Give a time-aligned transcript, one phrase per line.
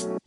[0.00, 0.20] What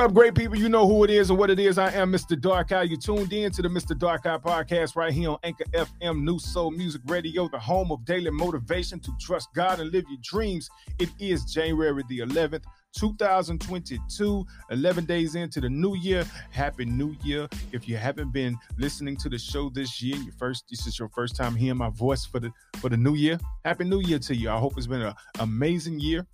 [0.00, 0.56] up, great people?
[0.56, 1.78] You know who it is and what it is.
[1.78, 2.40] I am Mr.
[2.40, 2.82] Dark Eye.
[2.82, 3.96] You tuned in to the Mr.
[3.96, 8.04] Dark Eye podcast right here on Anchor FM, New Soul Music Radio, the home of
[8.04, 10.68] daily motivation to trust God and live your dreams.
[10.98, 16.24] It is January the 11th, 2022, 11 days into the new year.
[16.50, 17.48] Happy New Year.
[17.72, 21.08] If you haven't been listening to the show this year, your first this is your
[21.08, 23.38] first time hearing my voice for the for the new year.
[23.64, 24.50] Happy New Year to you.
[24.50, 26.26] I hope it's been an amazing year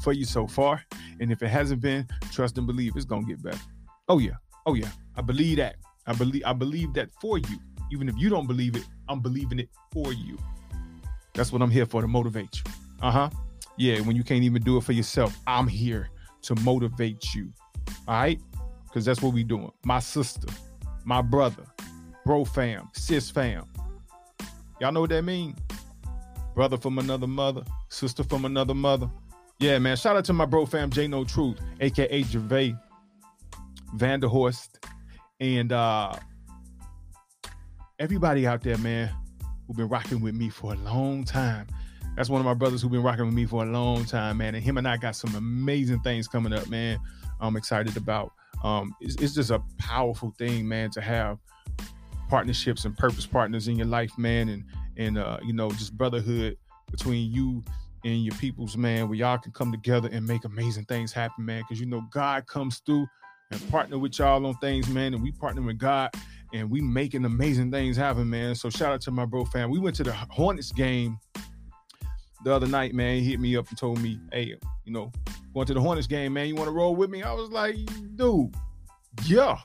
[0.00, 0.82] for you so far.
[1.20, 3.58] And if it hasn't been, trust and believe it's gonna get better.
[4.08, 4.36] Oh yeah,
[4.66, 4.90] oh yeah.
[5.16, 5.76] I believe that.
[6.06, 7.58] I believe I believe that for you.
[7.90, 10.38] Even if you don't believe it, I'm believing it for you.
[11.34, 12.72] That's what I'm here for to motivate you.
[13.00, 13.30] Uh-huh.
[13.78, 16.10] Yeah, when you can't even do it for yourself, I'm here
[16.42, 17.52] to motivate you.
[18.06, 18.40] All right?
[18.84, 19.70] Because that's what we doing.
[19.84, 20.48] My sister,
[21.04, 21.64] my brother,
[22.24, 23.64] bro fam, sis fam.
[24.80, 25.54] Y'all know what that mean?
[26.54, 29.08] Brother from another mother, sister from another mother.
[29.60, 29.96] Yeah, man.
[29.96, 32.74] Shout out to my bro fam, J No Truth, aka Gervais
[33.96, 34.68] Vanderhorst,
[35.40, 36.14] and uh
[37.98, 39.10] everybody out there, man,
[39.66, 41.66] who've been rocking with me for a long time.
[42.18, 44.56] That's one of my brothers who've been rocking with me for a long time, man.
[44.56, 46.98] And him and I got some amazing things coming up, man.
[47.40, 48.32] I'm excited about.
[48.64, 51.38] Um, it's, it's just a powerful thing, man, to have
[52.28, 54.64] partnerships and purpose partners in your life, man, and
[54.96, 56.56] and uh, you know, just brotherhood
[56.90, 57.62] between you
[58.04, 61.62] and your peoples, man, where y'all can come together and make amazing things happen, man.
[61.62, 63.06] Because you know God comes through
[63.52, 66.10] and partner with y'all on things, man, and we partner with God
[66.52, 68.54] and we making amazing things happen, man.
[68.54, 69.70] So shout out to my bro fam.
[69.70, 71.18] We went to the Hornets game
[72.44, 73.16] the other night, man.
[73.16, 75.12] He hit me up and told me, hey, you know,
[75.54, 76.48] going to the Hornets game, man.
[76.48, 77.22] You want to roll with me?
[77.22, 77.76] I was like,
[78.16, 78.54] dude,
[79.24, 79.58] yeah.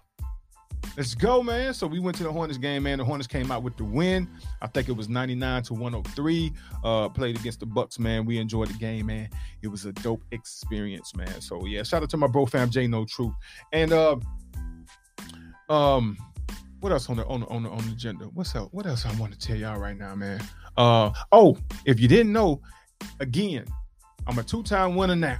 [0.96, 1.74] Let's go, man.
[1.74, 3.00] So we went to the Hornets game, man.
[3.00, 4.30] The Hornets came out with the win.
[4.62, 6.54] I think it was 99 to 103.
[6.84, 8.26] Uh, played against the Bucks, man.
[8.26, 9.30] We enjoyed the game, man.
[9.64, 11.42] It was a dope experience, man.
[11.42, 13.34] So yeah, shout out to my bro fam J No Truth.
[13.72, 14.18] And uh
[15.70, 16.18] um
[16.80, 18.26] what else on the on the on the, on the agenda?
[18.26, 18.68] What's up?
[18.74, 20.44] What else I want to tell y'all right now, man?
[20.76, 22.62] Uh oh, if you didn't know,
[23.20, 23.66] again,
[24.28, 25.40] I'm a two-time winner now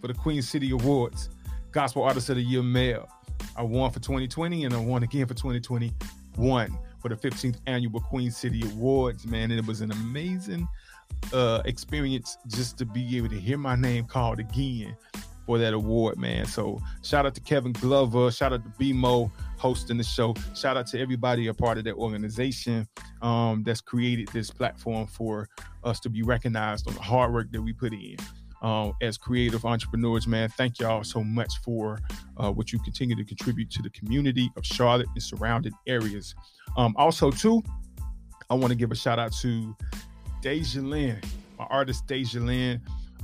[0.00, 1.30] for the Queen City Awards,
[1.70, 3.08] Gospel Artist of the Year male.
[3.56, 8.30] I won for 2020 and I won again for 2021 for the 15th annual Queen
[8.30, 9.50] City Awards, man.
[9.50, 10.68] And it was an amazing
[11.32, 14.96] uh, experience just to be able to hear my name called again
[15.46, 16.46] for that award, man.
[16.46, 20.34] So shout out to Kevin Glover, shout out to BMO hosting the show.
[20.54, 22.88] Shout out to everybody a part of that organization
[23.20, 25.48] um, that's created this platform for
[25.84, 28.16] us to be recognized on the hard work that we put in
[28.62, 30.48] uh, as creative entrepreneurs, man.
[30.48, 31.98] Thank y'all so much for
[32.36, 36.34] uh, what you continue to contribute to the community of Charlotte and surrounding areas.
[36.76, 37.62] Um, also, too,
[38.48, 39.76] I want to give a shout out to
[40.42, 41.20] Deja Lynn,
[41.58, 42.80] my artist Deja Lynn,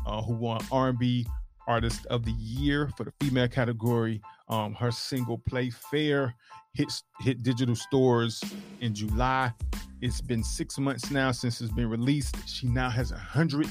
[0.06, 1.26] uh, who won R&B
[1.66, 4.20] Artist of the Year for the female category.
[4.48, 6.34] Um, her single "Play Fair"
[6.74, 8.42] hit hit digital stores
[8.80, 9.52] in July.
[10.00, 12.36] It's been six months now since it's been released.
[12.48, 13.68] She now has a hundred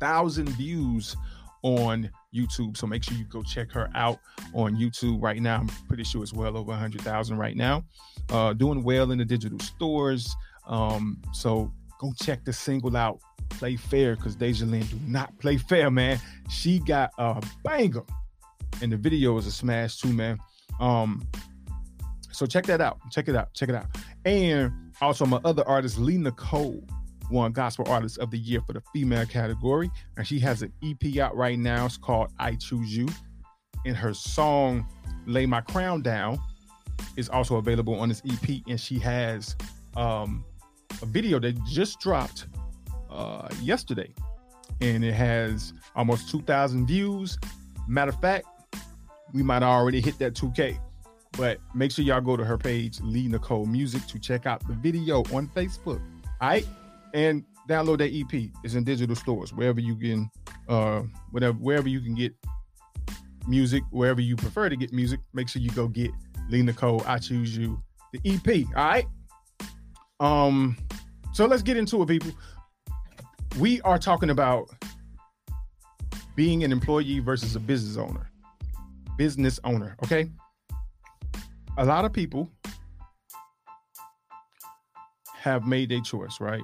[0.00, 1.16] thousand views
[1.62, 2.76] on YouTube.
[2.76, 4.18] So make sure you go check her out
[4.54, 5.60] on YouTube right now.
[5.60, 7.84] I'm pretty sure it's well over a 100,000 right now.
[8.30, 10.34] Uh, doing well in the digital stores.
[10.66, 13.20] Um, so go check the single out.
[13.50, 16.20] Play fair because Deja Lynn do not play fair, man.
[16.50, 18.04] She got a banger.
[18.82, 20.38] And the video is a smash too, man.
[20.80, 21.26] Um,
[22.30, 22.98] so check that out.
[23.10, 23.52] Check it out.
[23.54, 23.86] Check it out.
[24.24, 26.84] And also my other artist, Lee Nicole
[27.30, 29.90] won Gospel Artist of the Year for the female category.
[30.16, 31.86] And she has an EP out right now.
[31.86, 33.08] It's called I Choose You.
[33.84, 34.86] And her song,
[35.26, 36.38] Lay My Crown Down,
[37.16, 38.60] is also available on this EP.
[38.68, 39.56] And she has
[39.96, 40.44] um,
[41.02, 42.46] a video that just dropped
[43.10, 44.12] uh, yesterday.
[44.80, 47.38] And it has almost 2,000 views.
[47.88, 48.46] Matter of fact,
[49.32, 50.78] we might already hit that 2K.
[51.32, 54.74] But make sure y'all go to her page, Lee Nicole Music, to check out the
[54.74, 56.00] video on Facebook.
[56.40, 56.66] All right
[57.14, 58.50] and download that EP.
[58.64, 60.30] It's in digital stores wherever you can,
[60.68, 62.34] uh, whatever wherever you can get
[63.46, 65.20] music, wherever you prefer to get music.
[65.32, 66.10] Make sure you go get
[66.48, 67.02] Lee Nicole.
[67.06, 67.82] I choose you,
[68.12, 68.66] the EP.
[68.76, 69.06] All right.
[70.20, 70.76] Um,
[71.32, 72.32] so let's get into it, people.
[73.58, 74.70] We are talking about
[76.34, 78.30] being an employee versus a business owner.
[79.16, 80.30] Business owner, okay?
[81.76, 82.48] A lot of people
[85.34, 86.62] have made a choice, right?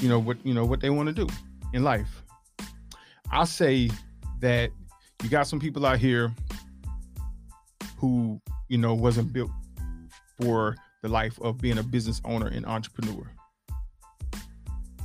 [0.00, 1.26] you know what you know what they want to do
[1.72, 2.22] in life.
[3.30, 3.90] I say
[4.40, 4.70] that
[5.22, 6.34] you got some people out here
[7.98, 9.50] who, you know, wasn't built
[10.40, 13.30] for the life of being a business owner and entrepreneur.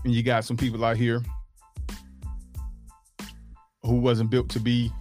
[0.03, 1.21] And you got some people out here
[3.83, 4.92] who wasn't built to be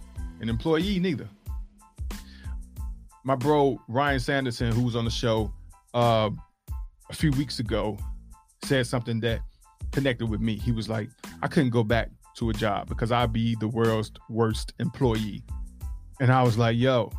[0.41, 1.27] an employee neither.
[3.23, 5.51] My bro Ryan Sanderson, who was on the show
[5.93, 6.29] uh,
[7.09, 7.97] a few weeks ago,
[8.63, 9.41] said something that
[9.91, 10.57] connected with me.
[10.57, 11.09] He was like,
[11.41, 15.43] I couldn't go back to a job because I'd be the world's worst employee.
[16.19, 17.11] And I was like, yo,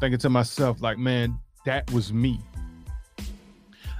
[0.00, 2.40] thinking to myself, like, man, that was me.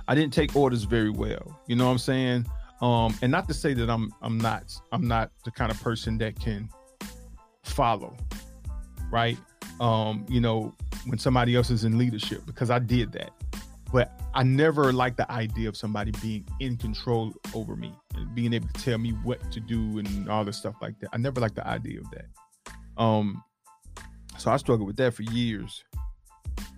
[0.09, 1.61] I didn't take orders very well.
[1.67, 2.47] You know what I'm saying?
[2.81, 6.17] Um, and not to say that I'm I'm not I'm not the kind of person
[6.19, 6.71] that can
[7.65, 8.17] follow,
[9.11, 9.37] right?
[9.81, 10.75] Um, you know,
[11.07, 13.31] when somebody else is in leadership, because I did that.
[13.93, 18.53] But I never liked the idea of somebody being in control over me and being
[18.53, 21.11] able to tell me what to do and all this stuff like that.
[21.13, 23.03] I never liked the idea of that.
[23.03, 23.43] Um,
[24.39, 25.85] so I struggled with that for years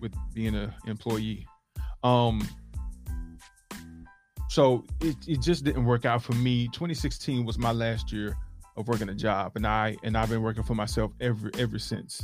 [0.00, 1.46] with being an employee.
[2.02, 2.46] Um,
[4.48, 6.68] so it, it just didn't work out for me.
[6.68, 8.36] 2016 was my last year
[8.76, 12.22] of working a job, and I and I've been working for myself ever ever since.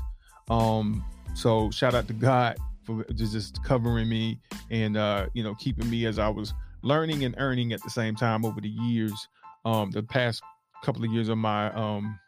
[0.48, 1.04] Um,
[1.34, 4.40] so shout out to God for just covering me
[4.70, 8.14] and uh, you know keeping me as I was learning and earning at the same
[8.14, 9.28] time over the years.
[9.64, 10.42] Um, the past
[10.82, 12.18] couple of years of my um,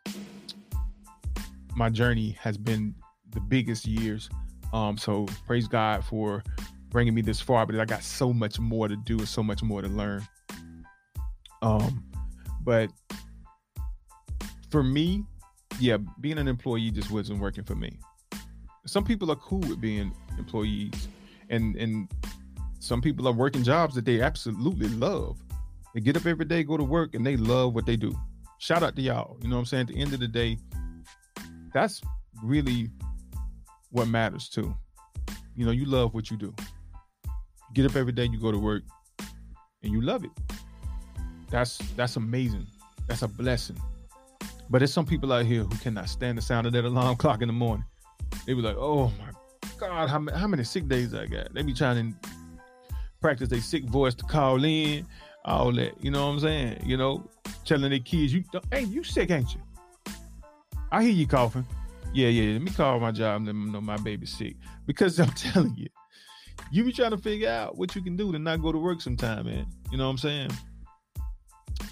[1.74, 2.94] my journey has been
[3.30, 4.28] the biggest years.
[4.76, 6.42] Um, so praise God for
[6.90, 9.62] bringing me this far, but I got so much more to do and so much
[9.62, 10.28] more to learn.
[11.62, 12.04] Um,
[12.62, 12.90] but
[14.70, 15.24] for me,
[15.80, 17.98] yeah, being an employee just wasn't working for me.
[18.84, 21.08] Some people are cool with being employees,
[21.48, 22.10] and and
[22.78, 25.38] some people are working jobs that they absolutely love.
[25.94, 28.14] They get up every day, go to work, and they love what they do.
[28.58, 29.38] Shout out to y'all.
[29.40, 29.88] You know what I'm saying?
[29.88, 30.58] At the end of the day,
[31.72, 32.02] that's
[32.42, 32.90] really
[33.96, 34.74] what matters too.
[35.54, 36.54] You know, you love what you do
[37.76, 38.82] get up every day, you go to work,
[39.82, 40.30] and you love it.
[41.50, 42.66] That's that's amazing.
[43.06, 43.78] That's a blessing.
[44.70, 47.42] But there's some people out here who cannot stand the sound of that alarm clock
[47.42, 47.84] in the morning.
[48.46, 51.74] They be like, "Oh my God, how, how many sick days I got?" They be
[51.74, 52.28] trying to
[53.20, 55.06] practice their sick voice to call in,
[55.44, 56.02] all that.
[56.02, 56.82] You know what I'm saying?
[56.84, 57.28] You know,
[57.66, 59.60] telling their kids, "You, hey, you sick, ain't you?"
[60.90, 61.66] I hear you coughing.
[62.16, 62.54] Yeah, yeah.
[62.54, 64.56] Let me call my job and let them know my baby's sick.
[64.86, 65.88] Because I'm telling you,
[66.72, 69.02] you be trying to figure out what you can do to not go to work
[69.02, 69.66] sometime, man.
[69.92, 70.50] You know what I'm saying?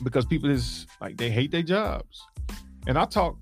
[0.03, 2.23] Because people is like they hate their jobs.
[2.87, 3.37] And I talk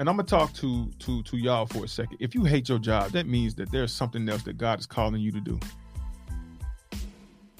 [0.00, 2.16] and I'm gonna talk to to to y'all for a second.
[2.18, 5.20] If you hate your job, that means that there's something else that God is calling
[5.20, 5.60] you to do.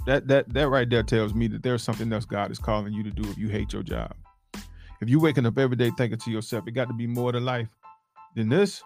[0.04, 3.04] That that that right there tells me that there's something else God is calling you
[3.04, 4.16] to do if you hate your job.
[5.00, 7.38] If you waking up every day thinking to yourself, it got to be more to
[7.38, 7.68] life
[8.34, 8.82] than this,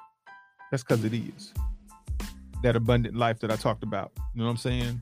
[0.70, 1.52] that's because it is
[2.62, 4.12] that abundant life that I talked about.
[4.34, 5.00] You know what I'm saying?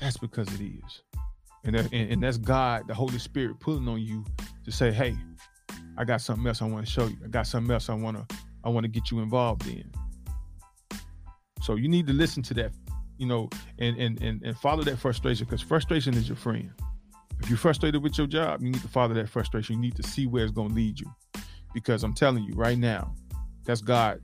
[0.00, 1.02] That's because it is.
[1.64, 4.24] And, that, and, and that's God, the Holy Spirit pulling on you
[4.64, 5.16] to say, hey,
[5.96, 7.16] I got something else I want to show you.
[7.24, 9.90] I got something else I want to I want to get you involved in.
[11.60, 12.72] So you need to listen to that,
[13.18, 13.48] you know,
[13.78, 16.70] and and and, and follow that frustration because frustration is your friend.
[17.40, 19.76] If you're frustrated with your job, you need to follow that frustration.
[19.76, 21.10] You need to see where it's going to lead you.
[21.74, 23.14] Because I'm telling you right now,
[23.64, 24.20] that's God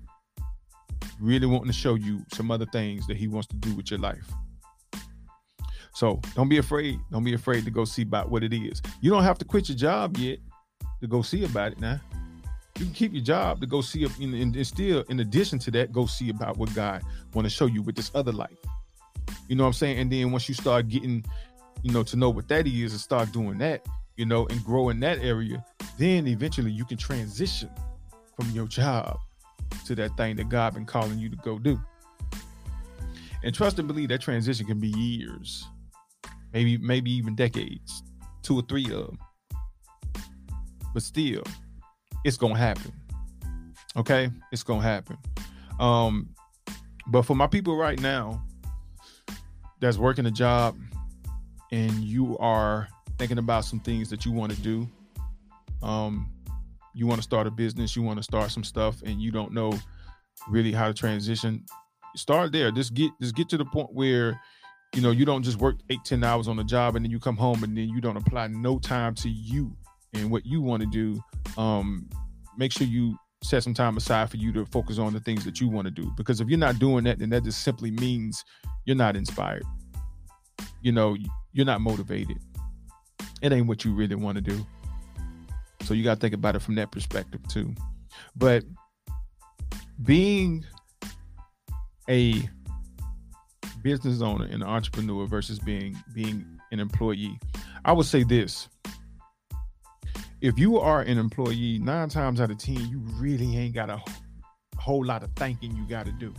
[1.20, 4.00] really wanting to show you some other things that he wants to do with your
[4.00, 4.30] life.
[5.94, 6.98] So don't be afraid.
[7.10, 8.80] Don't be afraid to go see about what it is.
[9.00, 10.38] You don't have to quit your job yet
[11.00, 12.00] to go see about it now.
[12.78, 15.92] You can keep your job to go see, and, and still, in addition to that,
[15.92, 17.02] go see about what God
[17.34, 18.56] want to show you with this other life.
[19.48, 19.98] You know what I'm saying?
[19.98, 21.24] And then once you start getting,
[21.82, 23.84] you know, to know what that is and start doing that,
[24.16, 25.62] you know, and grow in that area,
[25.98, 27.68] then eventually you can transition
[28.34, 29.18] from your job
[29.86, 31.80] to that thing that God been calling you to go do.
[33.42, 35.66] And trust and believe that transition can be years,
[36.52, 38.02] maybe maybe even decades,
[38.42, 39.18] two or three of them.
[40.92, 41.42] But still,
[42.24, 42.92] it's gonna happen.
[43.96, 45.16] Okay, it's gonna happen.
[45.78, 46.34] Um,
[47.06, 48.44] but for my people right now
[49.80, 50.76] that's working a job
[51.72, 54.86] and you are thinking about some things that you want to do,
[55.82, 56.30] um,
[56.94, 59.52] you want to start a business, you want to start some stuff, and you don't
[59.52, 59.72] know
[60.48, 61.64] really how to transition,
[62.16, 62.70] start there.
[62.70, 64.40] Just get just get to the point where
[64.94, 67.20] you know you don't just work eight ten hours on a job and then you
[67.20, 69.76] come home and then you don't apply no time to you
[70.12, 71.22] and what you want to do.
[71.60, 72.08] Um,
[72.56, 75.60] make sure you set some time aside for you to focus on the things that
[75.60, 76.12] you want to do.
[76.16, 78.44] Because if you're not doing that, then that just simply means
[78.84, 79.64] you're not inspired.
[80.82, 81.16] You know,
[81.52, 82.38] you're not motivated.
[83.40, 84.66] It ain't what you really want to do.
[85.82, 87.74] So you got to think about it from that perspective too.
[88.36, 88.64] But
[90.02, 90.64] being
[92.08, 92.48] a
[93.82, 97.38] business owner and entrepreneur versus being being an employee,
[97.84, 98.68] I would say this.
[100.40, 104.02] If you are an employee, nine times out of ten, you really ain't got a
[104.78, 106.34] whole lot of thinking you got to do.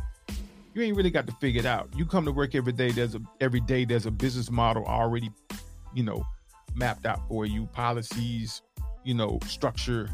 [0.74, 1.90] You ain't really got to figure it out.
[1.96, 2.92] You come to work every day.
[2.92, 5.30] There's a every day there's a business model already,
[5.94, 6.26] you know,
[6.74, 7.68] mapped out for you.
[7.68, 8.62] Policies,
[9.04, 10.10] you know, structure,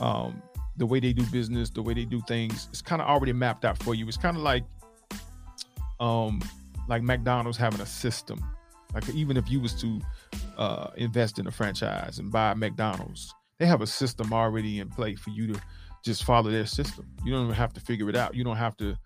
[0.00, 0.42] um,
[0.76, 2.68] the way they do business, the way they do things.
[2.70, 4.06] It's kind of already mapped out for you.
[4.06, 4.64] It's kind of like,
[6.00, 6.42] um,
[6.88, 8.44] like McDonald's having a system.
[8.94, 10.00] Like even if you was to
[10.56, 15.14] uh, invest in a franchise and buy McDonald's, they have a system already in play
[15.14, 15.60] for you to
[16.04, 17.06] just follow their system.
[17.24, 18.34] You don't even have to figure it out.
[18.34, 18.96] You don't have to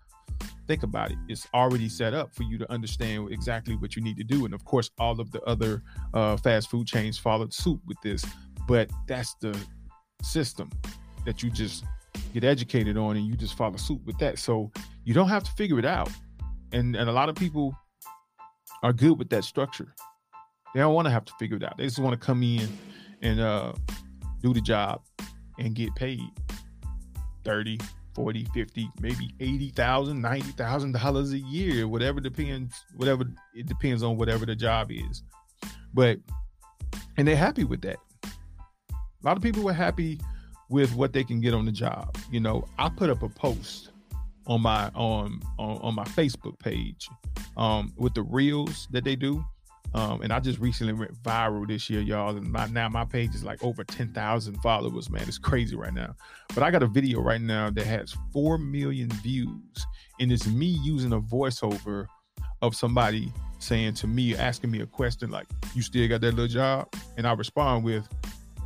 [0.67, 1.17] think about it.
[1.27, 4.45] It's already set up for you to understand exactly what you need to do.
[4.45, 8.23] And of course, all of the other uh, fast food chains followed suit with this.
[8.67, 9.57] But that's the
[10.21, 10.69] system
[11.25, 11.83] that you just
[12.33, 14.39] get educated on and you just follow suit with that.
[14.39, 14.71] So
[15.03, 16.09] you don't have to figure it out.
[16.71, 17.75] And and a lot of people
[18.81, 19.93] are good with that structure.
[20.73, 21.77] They don't want to have to figure it out.
[21.77, 22.67] They just want to come in
[23.21, 23.73] and uh,
[24.41, 25.01] do the job
[25.59, 26.19] and get paid
[27.45, 27.79] 30,
[28.15, 34.45] 40, 50, maybe 80,000, 90,000 dollars a year, whatever depends, whatever it depends on whatever
[34.45, 35.23] the job is.
[35.93, 36.17] But
[37.17, 37.97] and they're happy with that.
[39.23, 40.19] A lot of people were happy
[40.69, 42.17] with what they can get on the job.
[42.31, 43.91] You know, I put up a post
[44.47, 47.09] on my on on, on my Facebook page
[47.55, 49.43] um, with the reels that they do.
[49.95, 52.35] Um, and I just recently went viral this year, y'all.
[52.35, 55.21] And my, now my page is like over 10,000 followers, man.
[55.27, 56.15] It's crazy right now.
[56.55, 59.85] But I got a video right now that has 4 million views.
[60.19, 62.07] And it's me using a voiceover
[62.63, 66.47] of somebody saying to me, asking me a question like, You still got that little
[66.47, 66.91] job?
[67.17, 68.07] And I respond with,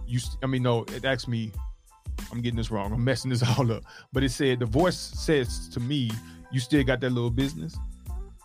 [0.08, 1.52] You, I mean, no, it asked me,
[2.32, 2.92] I'm getting this wrong.
[2.94, 3.84] I'm messing this all up.
[4.14, 6.12] But it said, The voice says to me,
[6.52, 7.78] You still got that little business?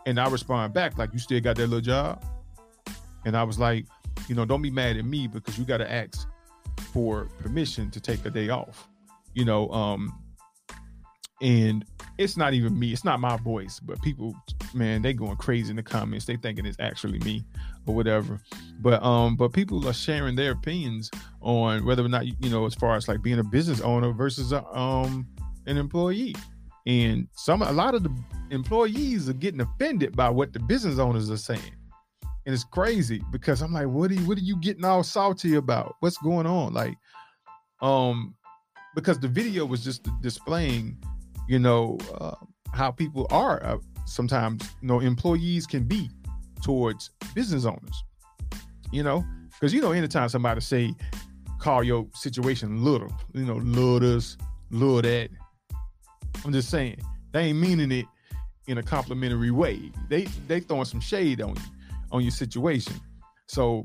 [0.05, 2.25] And I respond back, like, You still got that little job?
[3.25, 3.87] And I was like,
[4.29, 6.29] you know, don't be mad at me because you got to ask
[6.93, 8.89] for permission to take a day off.
[9.35, 10.22] You know, um,
[11.43, 11.85] and
[12.19, 12.93] it's not even me.
[12.93, 14.35] It's not my voice, but people,
[14.75, 16.25] man, they going crazy in the comments.
[16.25, 17.45] They thinking it's actually me
[17.87, 18.41] or whatever.
[18.81, 22.75] But um, but people are sharing their opinions on whether or not you know, as
[22.75, 25.27] far as like being a business owner versus a, um
[25.67, 26.35] an employee.
[26.87, 31.31] And some a lot of the employees are getting offended by what the business owners
[31.31, 31.77] are saying
[32.45, 35.55] and it's crazy because I'm like, what are you, what are you getting all salty
[35.55, 35.97] about?
[36.01, 36.75] What's going on?
[36.75, 36.97] Like,
[37.81, 38.35] um,
[38.95, 40.97] because the video was just displaying,
[41.49, 42.35] you know, uh,
[42.73, 46.11] how people are uh, sometimes, you know, employees can be
[46.63, 48.05] towards business owners,
[48.93, 50.95] you know, because you know, anytime somebody say,
[51.59, 54.37] call your situation little, you know, little this,
[54.71, 55.31] little that.
[56.45, 56.99] I'm just saying
[57.33, 58.07] they ain't meaning it
[58.67, 59.93] in a complimentary way.
[60.09, 61.63] They they throwing some shade on you
[62.13, 62.95] on your situation.
[63.47, 63.85] So,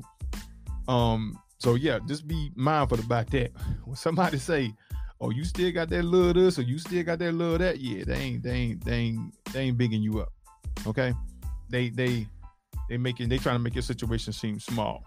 [0.86, 3.50] um, so yeah, just be mindful about that.
[3.84, 4.72] When somebody say,
[5.20, 8.04] "Oh, you still got that little this or you still got that little that," yeah,
[8.04, 10.32] they ain't, they ain't, they ain't, they ain't bigging you up.
[10.86, 11.12] Okay,
[11.68, 12.26] they, they,
[12.88, 15.04] they making, they trying to make your situation seem small.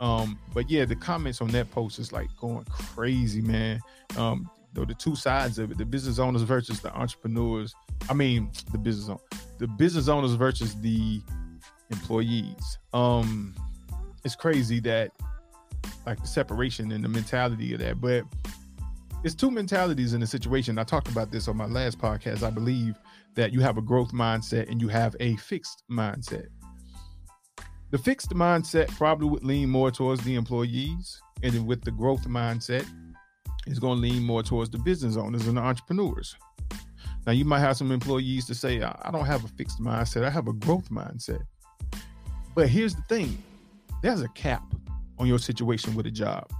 [0.00, 3.80] Um, but yeah, the comments on that post is like going crazy, man.
[4.16, 7.74] Um, though the two sides of it, the business owners versus the entrepreneurs.
[8.08, 9.22] I mean, the business owners,
[9.58, 11.20] the business owners versus the
[11.90, 12.78] employees.
[12.92, 13.54] Um,
[14.24, 15.10] it's crazy that
[16.06, 18.24] like the separation and the mentality of that, but
[19.24, 20.78] it's two mentalities in the situation.
[20.78, 22.42] I talked about this on my last podcast.
[22.42, 22.98] I believe
[23.34, 26.46] that you have a growth mindset and you have a fixed mindset.
[27.90, 32.24] The fixed mindset probably would lean more towards the employees, and then with the growth
[32.28, 32.86] mindset,
[33.66, 36.36] it's going to lean more towards the business owners and the entrepreneurs.
[37.26, 40.30] Now, you might have some employees to say, I don't have a fixed mindset, I
[40.30, 41.42] have a growth mindset.
[42.54, 43.42] But here's the thing
[44.02, 44.62] there's a cap
[45.18, 46.50] on your situation with a job.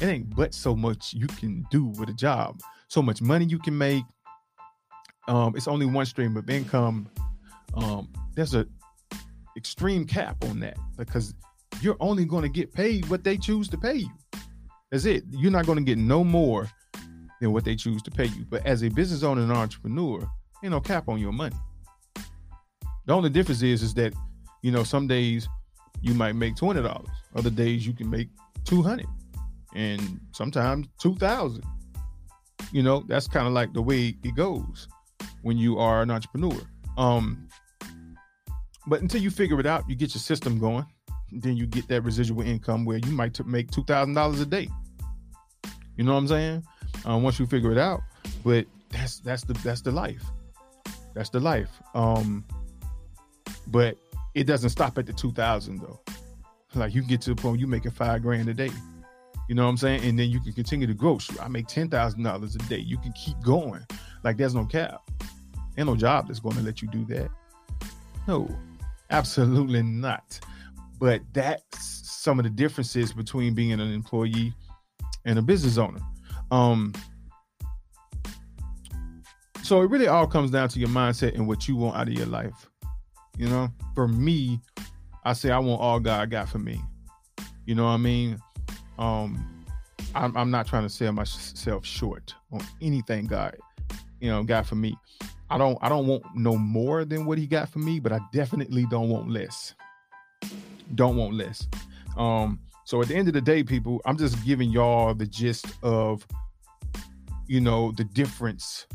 [0.00, 3.58] It ain't but so much you can do with a job, so much money you
[3.58, 4.04] can make.
[5.28, 7.08] Um, it's only one stream of income.
[7.74, 8.66] Um, there's a
[9.56, 11.34] extreme cap on that because
[11.80, 14.10] you're only going to get paid what they choose to pay you.
[14.90, 15.24] That's it.
[15.30, 16.68] You're not going to get no more
[17.40, 18.44] than what they choose to pay you.
[18.48, 20.28] But as a business owner and entrepreneur,
[20.62, 21.56] ain't no cap on your money.
[23.06, 24.14] The only difference is is that
[24.62, 25.48] you know, some days
[26.00, 27.08] you might make twenty dollars.
[27.34, 28.28] Other days you can make
[28.64, 29.06] two hundred,
[29.74, 31.64] and sometimes two thousand.
[32.72, 34.88] You know, that's kind of like the way it goes
[35.42, 36.58] when you are an entrepreneur.
[36.96, 37.48] Um,
[38.86, 40.86] but until you figure it out, you get your system going,
[41.30, 44.68] then you get that residual income where you might make two thousand dollars a day.
[45.96, 46.64] You know what I'm saying?
[47.04, 48.00] Um, once you figure it out,
[48.44, 50.22] but that's that's the that's the life.
[51.14, 51.70] That's the life.
[51.94, 52.44] Um,
[53.68, 53.96] but
[54.34, 56.00] it doesn't stop at the 2000 though.
[56.74, 58.70] Like you get to the point you making five grand a day.
[59.48, 60.04] You know what I'm saying?
[60.04, 61.18] And then you can continue to grow.
[61.40, 62.78] I make ten thousand dollars a day.
[62.78, 63.84] You can keep going.
[64.24, 65.02] Like there's no cap.
[65.76, 67.30] Ain't no job that's going to let you do that.
[68.28, 68.48] No,
[69.10, 70.38] absolutely not.
[70.98, 74.54] But that's some of the differences between being an employee
[75.24, 76.00] and a business owner.
[76.50, 76.92] Um,
[79.62, 82.14] so it really all comes down to your mindset and what you want out of
[82.14, 82.70] your life.
[83.38, 84.60] You know, for me,
[85.24, 86.80] I say I want all God got for me.
[87.64, 88.38] You know what I mean?
[88.98, 89.64] Um,
[90.14, 93.56] I'm, I'm not trying to sell myself short on anything God,
[94.20, 94.96] you know, got for me.
[95.50, 98.20] I don't I don't want no more than what he got for me, but I
[98.32, 99.74] definitely don't want less.
[100.94, 101.68] Don't want less.
[102.16, 105.66] Um, so at the end of the day, people, I'm just giving y'all the gist
[105.82, 106.26] of
[107.46, 108.86] you know the difference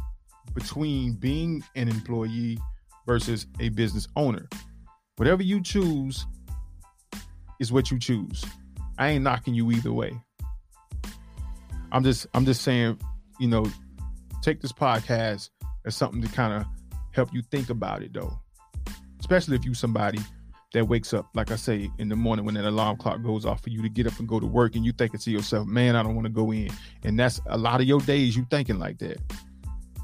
[0.53, 2.57] between being an employee
[3.05, 4.49] versus a business owner.
[5.17, 6.25] Whatever you choose
[7.59, 8.43] is what you choose.
[8.97, 10.19] I ain't knocking you either way.
[11.91, 12.99] I'm just I'm just saying,
[13.39, 13.65] you know,
[14.41, 15.49] take this podcast
[15.85, 16.65] as something to kind of
[17.11, 18.37] help you think about it though.
[19.19, 20.19] Especially if you somebody
[20.73, 23.63] that wakes up, like I say, in the morning when that alarm clock goes off
[23.63, 25.95] for you to get up and go to work and you thinking to yourself, man,
[25.95, 26.69] I don't want to go in.
[27.03, 29.17] And that's a lot of your days you thinking like that.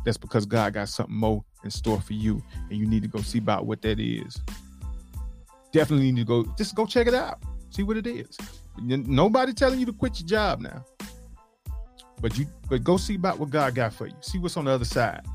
[0.06, 3.22] That's because God got something more in store for you and you need to go
[3.22, 4.42] see about what that is.
[5.72, 7.40] Definitely need to go, just go check it out.
[7.70, 8.38] See what it is.
[8.82, 10.86] Nobody telling you to quit your job now.
[12.22, 14.15] But you but go see about what God got for you.
[14.22, 15.25] See what's on the other side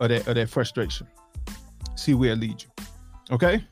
[0.00, 1.06] of that of that frustration.
[1.94, 2.84] See where it leads you.
[3.30, 3.64] Okay.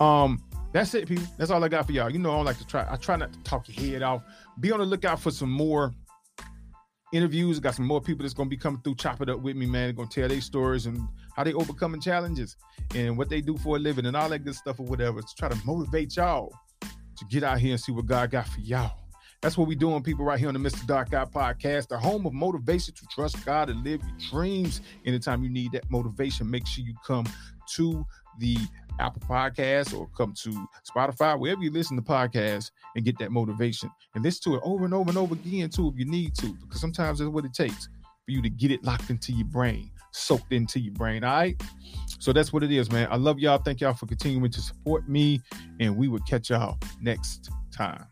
[0.00, 1.24] Um, that's it, people.
[1.38, 2.10] That's all I got for y'all.
[2.10, 2.86] You know, I don't like to try.
[2.88, 4.22] I try not to talk your head off.
[4.60, 5.92] Be on the lookout for some more
[7.12, 7.60] interviews.
[7.60, 9.86] Got some more people that's gonna be coming through, chop it up with me, man.
[9.86, 11.00] They're gonna tell their stories and
[11.34, 12.56] how they overcoming challenges
[12.94, 15.22] and what they do for a living and all that good stuff or whatever.
[15.22, 16.52] To try to motivate y'all
[17.16, 18.92] to get out here and see what God got for y'all.
[19.42, 20.86] That's what we doing, people, right here on the Mr.
[20.86, 24.80] Dark Eye podcast, the home of motivation to trust God and live your dreams.
[25.04, 27.26] Anytime you need that motivation, make sure you come
[27.74, 28.04] to
[28.38, 28.56] the
[28.98, 33.90] Apple Podcast or come to Spotify, wherever you listen to podcasts, and get that motivation.
[34.14, 36.54] And listen to it over and over and over again, too, if you need to,
[36.54, 37.88] because sometimes that's what it takes
[38.24, 41.24] for you to get it locked into your brain, soaked into your brain.
[41.24, 41.60] All right.
[42.18, 43.08] So that's what it is, man.
[43.10, 43.58] I love y'all.
[43.58, 45.42] Thank y'all for continuing to support me,
[45.80, 48.06] and we will catch y'all next time.